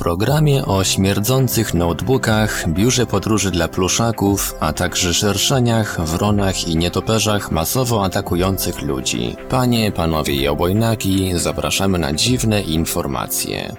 Programie 0.00 0.64
o 0.64 0.84
śmierdzących 0.84 1.74
notebookach, 1.74 2.64
biurze 2.68 3.06
podróży 3.06 3.50
dla 3.50 3.68
pluszaków, 3.68 4.54
a 4.60 4.72
także 4.72 5.14
szerszeniach, 5.14 6.00
wronach 6.00 6.68
i 6.68 6.76
nietoperzach 6.76 7.50
masowo 7.52 8.04
atakujących 8.04 8.82
ludzi. 8.82 9.36
Panie, 9.48 9.92
panowie 9.92 10.34
i 10.34 10.48
obojnaki, 10.48 11.30
zapraszamy 11.34 11.98
na 11.98 12.12
dziwne 12.12 12.62
informacje. 12.62 13.76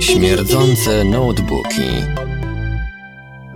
Śmierdzące 0.00 1.04
notebooki. 1.04 1.90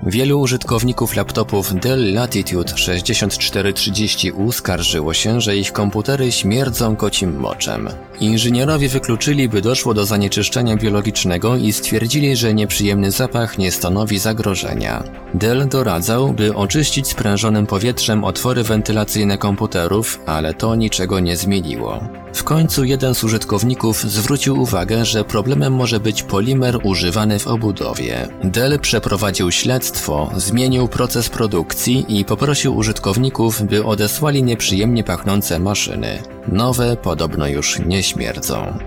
Wielu 0.06 0.40
użytkowników 0.40 1.16
laptopów 1.16 1.74
Dell 1.74 2.14
Latitude 2.14 2.72
6430U 2.72 4.52
skarżyło 4.52 5.14
się, 5.14 5.40
że 5.40 5.56
ich 5.56 5.72
komputery 5.72 6.32
śmierdzą 6.32 6.96
kocim 6.96 7.36
moczem. 7.36 7.88
Inżynierowie 8.20 8.88
wykluczyli, 8.88 9.48
by 9.48 9.62
doszło 9.62 9.94
do 9.94 10.06
zanieczyszczenia 10.06 10.76
biologicznego 10.76 11.56
i 11.56 11.72
stwierdzili, 11.72 12.36
że 12.36 12.54
nieprzyjemny 12.54 13.10
zapach 13.10 13.58
nie 13.58 13.72
stanowi 13.72 14.18
zagrożenia. 14.18 15.04
Dell 15.34 15.68
doradzał, 15.68 16.32
by 16.32 16.54
oczyścić 16.54 17.08
sprężonym 17.08 17.66
powietrzem 17.66 18.24
otwory 18.24 18.62
wentylacyjne 18.62 19.38
komputerów, 19.38 20.20
ale 20.26 20.54
to 20.54 20.74
niczego 20.74 21.20
nie 21.20 21.36
zmieniło. 21.36 22.00
W 22.34 22.44
końcu 22.44 22.84
jeden 22.84 23.14
z 23.14 23.24
użytkowników 23.24 24.02
zwrócił 24.02 24.60
uwagę, 24.60 25.04
że 25.04 25.24
problemem 25.24 25.74
może 25.74 26.00
być 26.00 26.22
polimer 26.22 26.78
używany 26.82 27.38
w 27.38 27.46
obudowie. 27.46 28.28
Dell 28.44 28.78
przeprowadził 28.80 29.50
śledztwo, 29.50 30.30
zmienił 30.36 30.88
proces 30.88 31.28
produkcji 31.28 32.04
i 32.08 32.24
poprosił 32.24 32.76
użytkowników, 32.76 33.62
by 33.62 33.84
odesłali 33.84 34.42
nieprzyjemnie 34.42 35.04
pachnące 35.04 35.58
maszyny. 35.58 36.22
Nowe 36.48 36.96
podobno 36.96 37.46
już 37.46 37.78
nie 37.78 38.02
śmierdzą. 38.10 38.78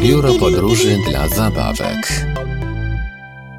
Biuro 0.00 0.34
podróży 0.34 0.98
dla 1.10 1.28
zabawek. 1.28 2.26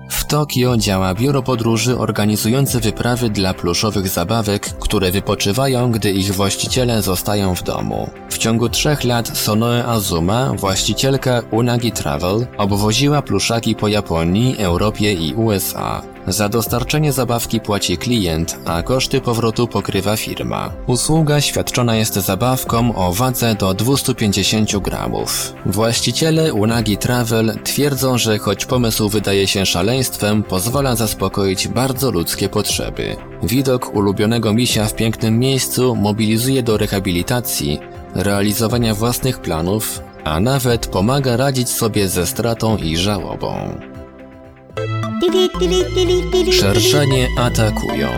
W 0.09 0.25
Tokio 0.25 0.77
działa 0.77 1.13
biuro 1.13 1.43
podróży 1.43 1.97
organizujące 1.97 2.79
wyprawy 2.79 3.29
dla 3.29 3.53
pluszowych 3.53 4.07
zabawek, 4.07 4.65
które 4.79 5.11
wypoczywają, 5.11 5.91
gdy 5.91 6.11
ich 6.11 6.33
właściciele 6.33 7.01
zostają 7.01 7.55
w 7.55 7.63
domu. 7.63 8.09
W 8.29 8.37
ciągu 8.37 8.69
trzech 8.69 9.03
lat 9.03 9.37
Sonoe 9.37 9.85
Azuma, 9.85 10.53
właścicielka 10.53 11.41
Unagi 11.51 11.91
Travel, 11.91 12.47
obwoziła 12.57 13.21
pluszaki 13.21 13.75
po 13.75 13.87
Japonii, 13.87 14.55
Europie 14.57 15.13
i 15.13 15.33
USA. 15.33 16.16
Za 16.27 16.49
dostarczenie 16.49 17.13
zabawki 17.13 17.59
płaci 17.59 17.97
klient, 17.97 18.57
a 18.65 18.83
koszty 18.83 19.21
powrotu 19.21 19.67
pokrywa 19.67 20.17
firma. 20.17 20.71
Usługa 20.87 21.41
świadczona 21.41 21.95
jest 21.95 22.13
zabawką 22.13 22.95
o 22.95 23.13
wadze 23.13 23.55
do 23.55 23.73
250 23.73 24.77
gramów. 24.77 25.53
Właściciele 25.65 26.53
Unagi 26.53 26.97
Travel 26.97 27.59
twierdzą, 27.63 28.17
że 28.17 28.37
choć 28.37 28.65
pomysł 28.65 29.09
wydaje 29.09 29.47
się 29.47 29.65
szaleństwem, 29.65 30.43
pozwala 30.43 30.95
zaspokoić 30.95 31.67
bardzo 31.67 32.11
ludzkie 32.11 32.49
potrzeby. 32.49 33.15
Widok 33.43 33.95
ulubionego 33.95 34.53
misia 34.53 34.85
w 34.85 34.95
pięknym 34.95 35.39
miejscu 35.39 35.95
mobilizuje 35.95 36.63
do 36.63 36.77
rehabilitacji, 36.77 37.79
realizowania 38.15 38.93
własnych 38.95 39.39
planów, 39.39 40.01
a 40.23 40.39
nawet 40.39 40.87
pomaga 40.87 41.37
radzić 41.37 41.69
sobie 41.69 42.07
ze 42.07 42.27
stratą 42.27 42.77
i 42.77 42.97
żałobą. 42.97 43.79
Szerszenie 46.51 47.27
atakują. 47.37 48.09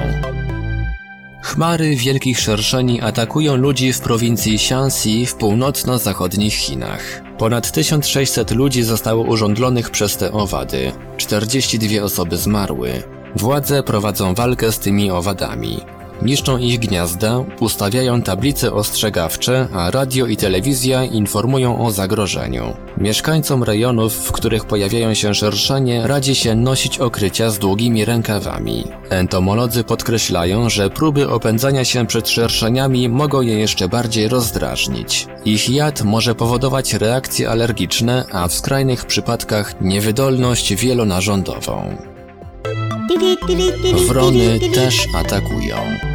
Chmary 1.44 1.96
wielkich 1.96 2.40
szerszeni 2.40 3.02
atakują 3.02 3.56
ludzi 3.56 3.94
w 3.94 4.00
prowincji 4.00 4.60
Shanxi 4.60 5.26
w 5.26 5.36
północno-zachodnich 5.36 6.54
Chinach. 6.54 7.22
Ponad 7.38 7.72
1600 7.72 8.52
ludzi 8.52 8.84
zostało 8.84 9.24
urządlonych 9.24 9.90
przez 9.90 10.18
te 10.18 10.32
owady. 10.32 10.92
42 11.18 12.04
osoby 12.04 12.38
zmarły. 12.38 13.04
Władze 13.36 13.84
prowadzą 13.84 14.34
walkę 14.34 14.72
z 14.72 14.80
tymi 14.80 15.12
owadami. 15.12 15.80
Niszczą 16.22 16.58
ich 16.58 16.80
gniazda, 16.80 17.44
ustawiają 17.60 18.22
tablice 18.22 18.74
ostrzegawcze, 18.74 19.68
a 19.74 19.92
radio 19.92 20.26
i 20.26 20.38
telewizja 20.38 21.04
informują 21.04 21.86
o 21.86 21.92
zagrożeniu. 21.92 22.74
Mieszkańcom 23.00 23.64
rejonów, 23.64 24.14
w 24.14 24.32
których 24.32 24.66
pojawiają 24.66 25.14
się 25.14 25.34
szerszenie, 25.34 26.08
radzi 26.08 26.36
się 26.36 26.56
nosić 26.56 27.00
okrycia 27.00 27.50
z 27.50 27.60
długimi 27.60 28.06
rękawami. 28.06 28.84
Entomolodzy 29.10 29.84
podkreślają, 29.84 30.70
że 30.70 30.90
próby 30.90 31.30
opędzania 31.30 31.86
się 31.86 32.08
przed 32.08 32.30
szerszeniami 32.30 33.10
mogą 33.10 33.42
je 33.42 33.60
jeszcze 33.60 33.90
bardziej 33.90 34.28
rozdrażnić. 34.28 35.28
Ich 35.46 35.70
jad 35.70 36.02
może 36.02 36.36
powodować 36.36 36.94
reakcje 36.94 37.50
alergiczne, 37.50 38.26
a 38.32 38.48
w 38.48 38.54
skrajnych 38.54 39.06
przypadkach 39.06 39.82
niewydolność 39.82 40.76
wielonarządową. 40.76 41.98
Wrony 44.08 44.60
też 44.74 45.08
atakują. 45.16 46.09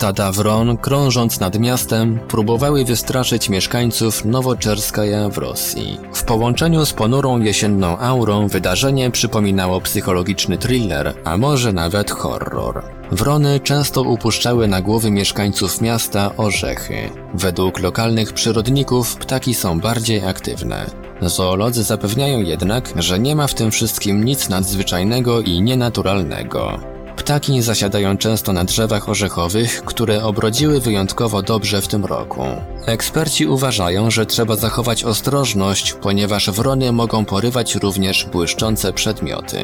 Stada 0.00 0.32
wron, 0.32 0.76
krążąc 0.76 1.40
nad 1.40 1.58
miastem, 1.58 2.18
próbowały 2.28 2.84
wystraszyć 2.84 3.48
mieszkańców 3.48 4.24
Nowoczerskaja 4.24 5.28
w 5.28 5.38
Rosji. 5.38 5.98
W 6.12 6.22
połączeniu 6.22 6.86
z 6.86 6.92
ponurą 6.92 7.40
jesienną 7.40 7.98
aurą 7.98 8.48
wydarzenie 8.48 9.10
przypominało 9.10 9.80
psychologiczny 9.80 10.58
thriller, 10.58 11.14
a 11.24 11.36
może 11.36 11.72
nawet 11.72 12.10
horror. 12.10 12.82
Wrony 13.12 13.60
często 13.60 14.02
upuszczały 14.02 14.68
na 14.68 14.82
głowy 14.82 15.10
mieszkańców 15.10 15.80
miasta 15.80 16.36
orzechy. 16.36 17.10
Według 17.34 17.80
lokalnych 17.80 18.32
przyrodników 18.32 19.16
ptaki 19.16 19.54
są 19.54 19.80
bardziej 19.80 20.26
aktywne. 20.26 20.86
Zoolodzy 21.22 21.82
zapewniają 21.82 22.40
jednak, 22.40 22.92
że 22.96 23.18
nie 23.18 23.36
ma 23.36 23.46
w 23.46 23.54
tym 23.54 23.70
wszystkim 23.70 24.24
nic 24.24 24.48
nadzwyczajnego 24.48 25.40
i 25.40 25.62
nienaturalnego. 25.62 26.89
Ptaki 27.20 27.62
zasiadają 27.62 28.16
często 28.16 28.52
na 28.52 28.64
drzewach 28.64 29.08
orzechowych, 29.08 29.82
które 29.84 30.24
obrodziły 30.24 30.80
wyjątkowo 30.80 31.42
dobrze 31.42 31.82
w 31.82 31.88
tym 31.88 32.04
roku. 32.04 32.42
Eksperci 32.86 33.46
uważają, 33.46 34.10
że 34.10 34.26
trzeba 34.26 34.56
zachować 34.56 35.04
ostrożność, 35.04 35.92
ponieważ 35.92 36.50
wrony 36.50 36.92
mogą 36.92 37.24
porywać 37.24 37.74
również 37.74 38.26
błyszczące 38.32 38.92
przedmioty. 38.92 39.58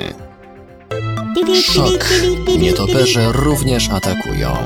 Szok! 1.63 2.05
Nietoperze 2.59 3.33
również 3.33 3.91
atakują. 3.91 4.57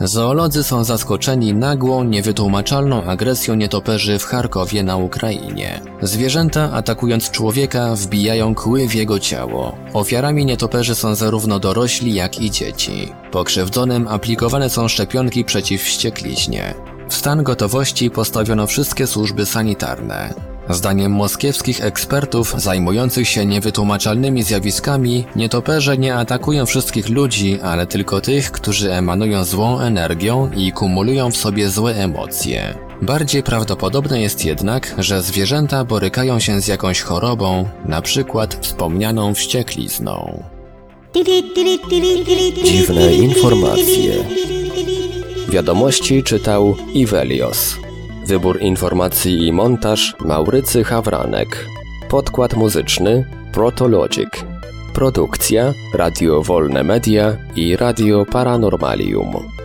Zoolodzy 0.00 0.62
są 0.62 0.84
zaskoczeni 0.84 1.54
nagłą, 1.54 2.04
niewytłumaczalną 2.04 3.04
agresją 3.04 3.54
nietoperzy 3.54 4.18
w 4.18 4.24
Charkowie 4.24 4.82
na 4.82 4.96
Ukrainie. 4.96 5.80
Zwierzęta, 6.02 6.72
atakując 6.72 7.30
człowieka, 7.30 7.94
wbijają 7.94 8.54
kły 8.54 8.88
w 8.88 8.94
jego 8.94 9.18
ciało. 9.18 9.76
Ofiarami 9.92 10.44
nietoperzy 10.44 10.94
są 10.94 11.14
zarówno 11.14 11.58
dorośli, 11.58 12.14
jak 12.14 12.40
i 12.40 12.50
dzieci. 12.50 13.12
Pokrzywdzonym 13.30 14.08
aplikowane 14.08 14.70
są 14.70 14.88
szczepionki 14.88 15.44
przeciw 15.44 15.82
wściekliźnie. 15.82 16.74
W 17.08 17.14
stan 17.14 17.42
gotowości 17.42 18.10
postawiono 18.10 18.66
wszystkie 18.66 19.06
służby 19.06 19.46
sanitarne. 19.46 20.55
Zdaniem 20.70 21.12
moskiewskich 21.12 21.84
ekspertów 21.84 22.54
zajmujących 22.56 23.28
się 23.28 23.46
niewytłumaczalnymi 23.46 24.42
zjawiskami, 24.42 25.24
nietoperze 25.36 25.98
nie 25.98 26.14
atakują 26.14 26.66
wszystkich 26.66 27.08
ludzi, 27.08 27.60
ale 27.62 27.86
tylko 27.86 28.20
tych, 28.20 28.50
którzy 28.50 28.92
emanują 28.92 29.44
złą 29.44 29.80
energią 29.80 30.50
i 30.56 30.72
kumulują 30.72 31.30
w 31.30 31.36
sobie 31.36 31.70
złe 31.70 31.94
emocje. 31.94 32.74
Bardziej 33.02 33.42
prawdopodobne 33.42 34.20
jest 34.20 34.44
jednak, 34.44 34.94
że 34.98 35.22
zwierzęta 35.22 35.84
borykają 35.84 36.38
się 36.40 36.60
z 36.60 36.66
jakąś 36.66 37.00
chorobą, 37.00 37.68
na 37.84 38.02
przykład 38.02 38.58
wspomnianą 38.60 39.34
wścieklizną. 39.34 40.42
Dziwne 42.64 43.14
informacje. 43.14 44.24
Wiadomości 45.48 46.22
czytał 46.22 46.76
Ivelios. 46.94 47.85
Wybór 48.26 48.60
informacji 48.60 49.46
i 49.46 49.52
montaż 49.52 50.16
Maurycy 50.24 50.84
Hawranek. 50.84 51.66
Podkład 52.08 52.54
muzyczny 52.54 53.24
Protologic. 53.52 54.28
Produkcja 54.94 55.72
Radio 55.94 56.42
Wolne 56.42 56.84
Media 56.84 57.36
i 57.56 57.76
Radio 57.76 58.24
Paranormalium. 58.24 59.55